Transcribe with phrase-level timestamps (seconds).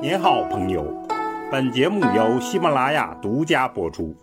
[0.00, 0.84] 您好，朋友。
[1.50, 4.14] 本节目由喜马拉雅独家播出。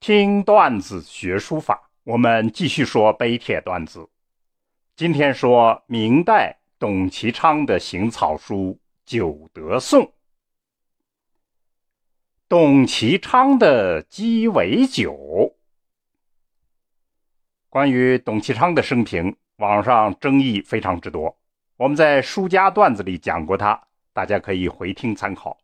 [0.00, 4.08] 听段子学书法，我们继续说碑帖段子。
[4.96, 8.72] 今天说明代董其昌的行草书
[9.04, 10.04] 《九德颂》。
[12.48, 15.54] 董其昌的鸡尾酒。
[17.68, 21.36] 关于董其昌的生平，网上争议非常之多。
[21.76, 25.58] 我们在书家段子里讲过他，大家可以回听参考。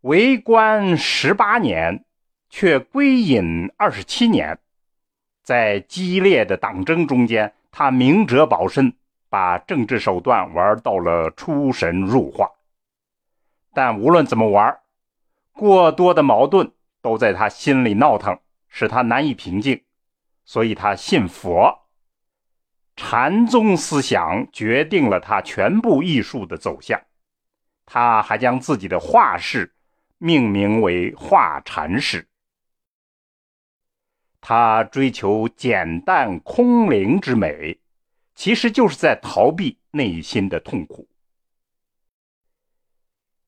[0.00, 2.06] 为官十八年，
[2.48, 4.58] 却归隐二十七年，
[5.42, 8.96] 在激烈的党争中间，他明哲保身，
[9.28, 12.50] 把政治手段玩到了出神入化。
[13.74, 14.80] 但无论怎么玩，
[15.52, 19.82] 过多的矛盾都在他心里闹腾，使他难以平静，
[20.46, 21.81] 所以他信佛。
[22.96, 27.00] 禅宗思想决定了他全部艺术的走向。
[27.86, 29.74] 他还将自己的画室
[30.18, 32.28] 命名为“画禅室”。
[34.40, 37.78] 他追求简淡空灵之美，
[38.34, 41.08] 其实就是在逃避内心的痛苦。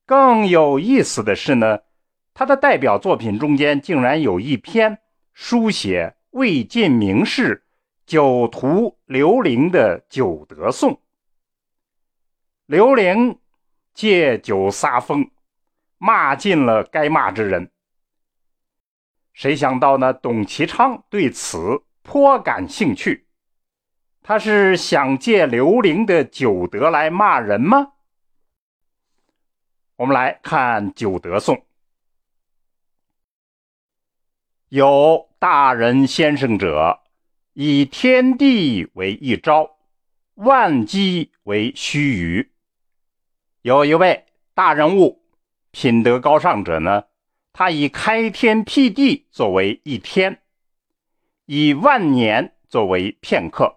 [0.06, 1.80] 更有意思的是呢，
[2.32, 4.98] 他的代表作品中间竟然有一篇
[5.32, 7.63] 书写魏晋名士。
[8.06, 10.92] 酒徒刘伶的《酒德颂》，
[12.66, 13.38] 刘伶
[13.94, 15.30] 借酒撒疯，
[15.96, 17.70] 骂尽了该骂之人。
[19.32, 20.12] 谁想到呢？
[20.12, 23.26] 董其昌对此颇感兴趣，
[24.22, 27.92] 他是想借刘伶的酒德来骂人吗？
[29.96, 31.56] 我们来看《酒德颂》，
[34.68, 37.00] 有大人先生者。
[37.56, 39.76] 以天地为一朝，
[40.34, 42.48] 万机为须臾。
[43.62, 45.22] 有一位大人物，
[45.70, 47.04] 品德高尚者呢，
[47.52, 50.42] 他以开天辟地作为一天，
[51.46, 53.76] 以万年作为片刻，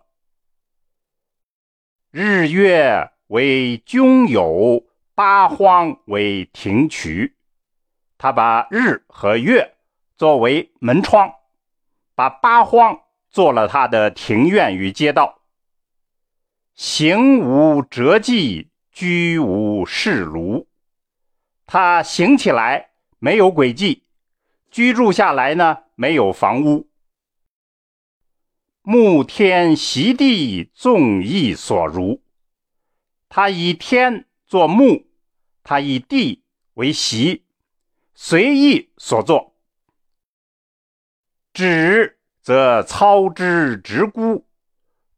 [2.10, 7.36] 日月为君有，八荒为庭渠。
[8.18, 9.76] 他把日和月
[10.18, 11.32] 作为门窗，
[12.16, 13.00] 把八荒。
[13.30, 15.42] 做了他的庭院与街道，
[16.76, 20.66] 行无辙迹，居无室庐。
[21.66, 24.04] 他行起来没有轨迹，
[24.72, 26.90] 居住下来呢没有房屋。
[28.82, 32.22] 沐天席地，纵意所如。
[33.28, 35.06] 他以天作木，
[35.62, 36.42] 他以地
[36.76, 37.44] 为席，
[38.16, 39.54] 随意所作。
[41.54, 42.17] 止。
[42.48, 44.48] 则操之直孤，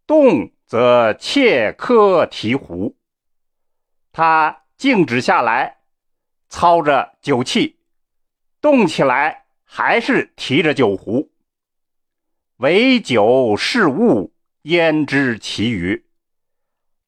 [0.08, 2.98] 动则切科提壶。
[4.12, 5.82] 他静止下来，
[6.48, 7.76] 操着酒器；
[8.60, 11.32] 动起来，还是提着酒壶。
[12.58, 16.08] 唯酒是物，焉知其余？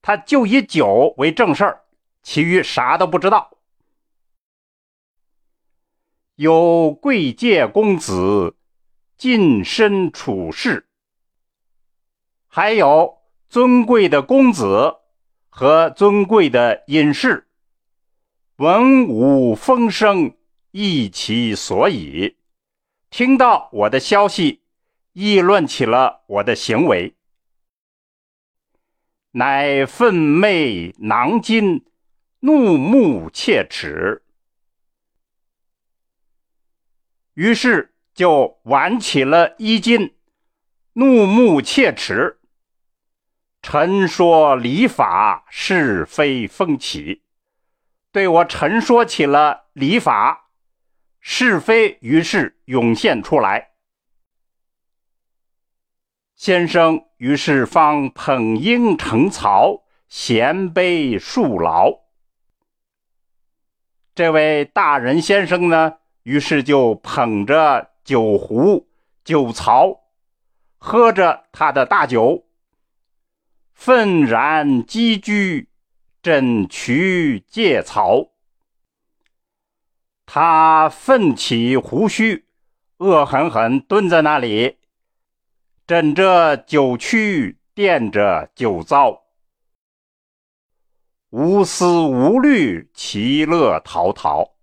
[0.02, 1.82] 他就以酒为正事儿，
[2.22, 3.58] 其余啥都不知道。
[6.36, 8.56] 有贵介公子。
[9.22, 10.88] 近身处世，
[12.48, 13.18] 还有
[13.48, 14.96] 尊贵的公子
[15.48, 17.46] 和尊贵的隐士，
[18.56, 20.36] 文武风声，
[20.72, 22.36] 议其所以，
[23.10, 24.62] 听到我的消息，
[25.12, 27.14] 议论起了我的行为，
[29.30, 31.84] 乃愤媚囊金，
[32.40, 34.24] 怒目切齿，
[37.34, 37.91] 于是。
[38.14, 40.14] 就挽起了衣襟，
[40.94, 42.38] 怒目切齿，
[43.62, 47.22] 陈说礼法是非风起，
[48.10, 50.50] 对我陈说起了礼法
[51.20, 53.70] 是非，于是涌现出来。
[56.34, 62.00] 先生于是方捧缨成曹，衔杯数劳。
[64.14, 67.91] 这位大人先生呢，于是就捧着。
[68.04, 68.88] 酒壶、
[69.24, 70.00] 酒槽，
[70.78, 72.46] 喝着他的大酒，
[73.72, 75.68] 愤然积居，
[76.22, 78.32] 枕渠借草。
[80.26, 82.46] 他奋起胡须，
[82.98, 84.78] 恶狠狠蹲在那里，
[85.86, 89.24] 枕着酒曲，垫着酒糟，
[91.30, 94.54] 无思无虑，其乐陶陶。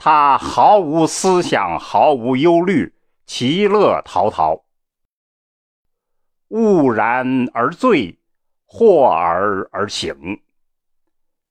[0.00, 2.94] 他毫无思想，毫无忧虑，
[3.26, 4.64] 其乐陶陶。
[6.50, 8.16] 悟然而醉，
[8.68, 10.40] 惑而而醒。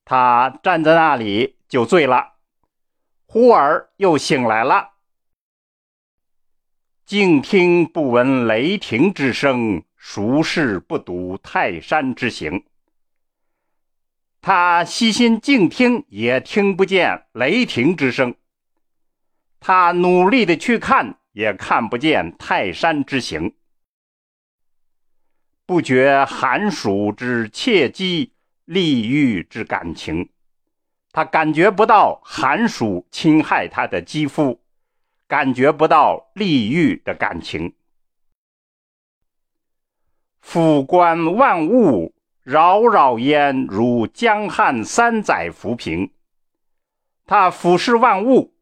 [0.06, 2.36] 他站在那里就醉了，
[3.26, 4.92] 忽而又醒来了，
[7.06, 12.66] 静听不闻雷霆之声，熟视不睹泰山之形。
[14.48, 18.32] 他细心静听，也听不见雷霆之声；
[19.60, 23.54] 他努力的去看，也看不见泰山之形。
[25.66, 28.32] 不觉寒暑之切机，
[28.64, 30.30] 利欲之感情。
[31.12, 34.62] 他感觉不到寒暑侵害他的肌肤，
[35.28, 37.76] 感觉不到利欲的感情。
[40.40, 42.14] 俯观万物，
[42.48, 46.14] 扰扰焉如江汉三载浮萍。
[47.26, 48.56] 他俯视万物，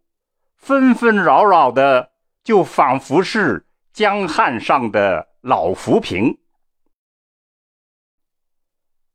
[0.55, 2.11] 纷纷扰扰的，
[2.43, 6.39] 就仿佛是江汉上的老浮萍。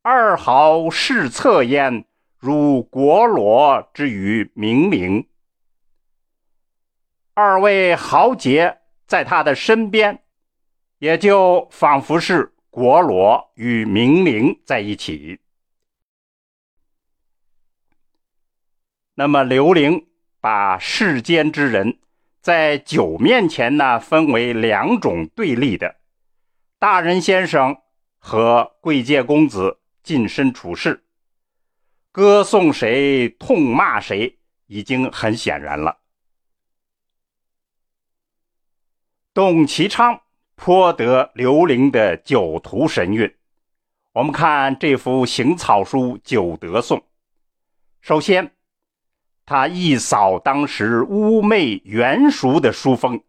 [0.02, 2.04] 二豪视侧焉，
[2.38, 5.28] 如国罗之于冥陵。
[7.34, 8.78] 二位豪杰
[9.08, 10.22] 在他的身边，
[10.98, 15.38] 也就仿佛是国罗与明灵在一起。
[19.14, 20.08] 那么，刘伶
[20.40, 21.98] 把世间之人
[22.40, 25.96] 在酒面前呢，分为两种对立的：
[26.78, 27.76] 大人先生
[28.18, 29.76] 和贵介公子。
[30.02, 31.04] 近身处世，
[32.10, 35.98] 歌颂谁，痛骂谁，已经很显然了。
[39.34, 40.22] 董其昌
[40.62, 43.34] 颇得刘伶的酒徒神韵。
[44.12, 46.98] 我们看这幅行草书《酒德颂》，
[48.02, 48.52] 首先，
[49.46, 53.22] 他一扫当时污媚圆熟的书风，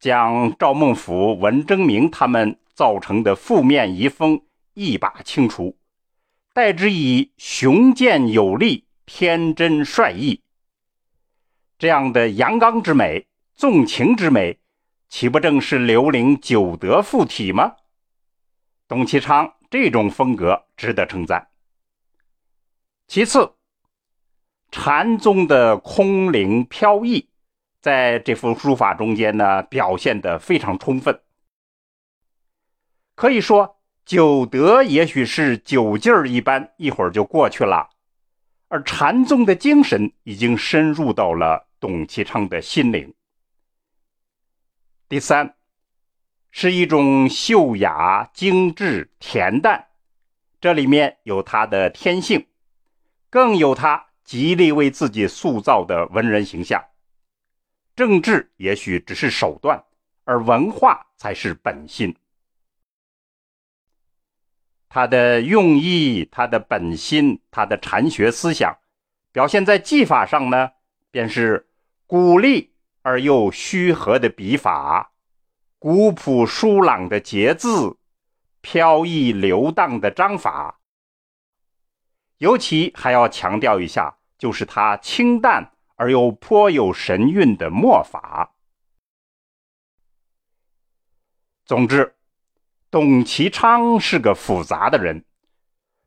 [0.00, 4.42] 将赵孟俯、文征明他们造成的负面遗风
[4.72, 5.78] 一把清除。
[6.52, 10.40] 代之以雄健有力、天真率意，
[11.78, 14.58] 这样的阳刚之美、纵情之美，
[15.14, 17.76] 岂不正是刘伶九德附体吗？
[18.88, 21.50] 董其昌这种风格值得称赞。
[23.06, 23.52] 其次，
[24.72, 27.28] 禅宗的空灵飘逸，
[27.80, 31.20] 在这幅书法中间呢，表现的非常充分，
[33.14, 33.76] 可以说。
[34.04, 37.88] 酒德也许是酒劲儿一般，一会儿就过去了，
[38.66, 43.14] 而禅宗的精神已经深入到了董其昌的心灵。
[45.06, 45.54] 第三，
[46.50, 49.88] 是一种秀雅、精致、恬淡，
[50.60, 52.46] 这里面有他的天性，
[53.28, 56.82] 更有他极力为自己塑造的文人形象。
[57.94, 59.84] 政治也许只是手段，
[60.24, 62.16] 而文化才是本心。
[64.88, 68.78] 他的用意，他的本心，他的禅学思想，
[69.32, 70.70] 表现在技法上呢，
[71.10, 71.68] 便是
[72.06, 72.73] 鼓励
[73.04, 75.12] 而又虚和的笔法，
[75.78, 77.98] 古朴疏朗的结字，
[78.62, 80.80] 飘逸流荡的章法。
[82.38, 88.54] 尤其还要强调一下，就是他清淡而又颇有神韵的墨法。
[91.66, 92.16] 总之。
[92.90, 95.24] 董其昌是个复杂的人，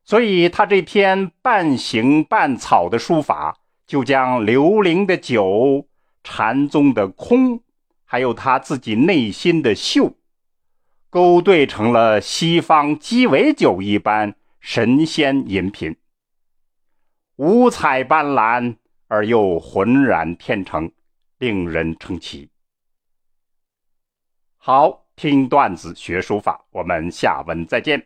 [0.05, 5.85] 所以他这篇半行半草的书法，就将刘伶的酒、
[6.29, 7.63] 禅宗的空，
[8.03, 10.17] 还有他自己内心的秀，
[11.09, 15.95] 勾兑成了西方鸡尾酒一般神仙饮品，
[17.37, 18.75] 五彩斑斓
[19.07, 20.91] 而又浑然天成，
[21.37, 22.49] 令人称奇。
[24.57, 25.05] 好。
[25.17, 28.05] 听段子学书法，我们下文再见。